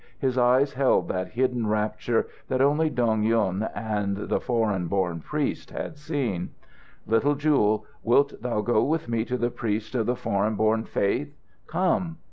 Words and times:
His 0.17 0.35
eyes 0.35 0.73
held 0.73 1.09
that 1.09 1.27
hidden 1.33 1.67
rapture 1.67 2.27
that 2.47 2.59
only 2.59 2.89
Dong 2.89 3.21
Yung 3.21 3.61
and 3.75 4.17
the 4.17 4.39
foreign 4.39 4.87
born 4.87 5.19
priest 5.19 5.69
had 5.69 5.95
seen. 5.95 6.49
"Little 7.05 7.35
Jewel, 7.35 7.85
wilt 8.01 8.41
thou 8.41 8.61
go 8.61 8.83
with 8.83 9.07
me 9.07 9.23
to 9.25 9.37
the 9.37 9.51
priest 9.51 9.93
of 9.93 10.07
the 10.07 10.15
foreign 10.15 10.55
born 10.55 10.85
faith? 10.85 11.37
Come!" 11.67 12.17